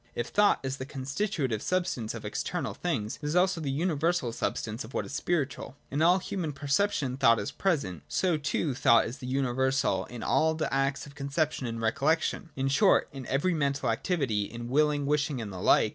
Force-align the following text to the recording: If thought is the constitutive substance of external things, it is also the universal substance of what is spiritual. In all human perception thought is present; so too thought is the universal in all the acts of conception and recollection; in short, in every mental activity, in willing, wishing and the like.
If 0.15 0.29
thought 0.29 0.59
is 0.63 0.77
the 0.77 0.85
constitutive 0.87 1.61
substance 1.61 2.15
of 2.15 2.25
external 2.25 2.73
things, 2.73 3.17
it 3.21 3.25
is 3.27 3.35
also 3.35 3.61
the 3.61 3.69
universal 3.69 4.31
substance 4.31 4.83
of 4.83 4.95
what 4.95 5.05
is 5.05 5.13
spiritual. 5.13 5.75
In 5.91 6.01
all 6.01 6.17
human 6.17 6.53
perception 6.53 7.17
thought 7.17 7.37
is 7.37 7.51
present; 7.51 8.01
so 8.07 8.35
too 8.35 8.73
thought 8.73 9.05
is 9.05 9.19
the 9.19 9.27
universal 9.27 10.05
in 10.05 10.23
all 10.23 10.55
the 10.55 10.73
acts 10.73 11.05
of 11.05 11.13
conception 11.13 11.67
and 11.67 11.79
recollection; 11.79 12.49
in 12.55 12.67
short, 12.67 13.09
in 13.11 13.27
every 13.27 13.53
mental 13.53 13.91
activity, 13.91 14.45
in 14.45 14.69
willing, 14.69 15.05
wishing 15.05 15.39
and 15.39 15.53
the 15.53 15.61
like. 15.61 15.89